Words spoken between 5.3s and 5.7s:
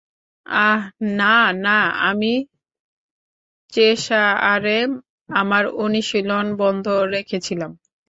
আমার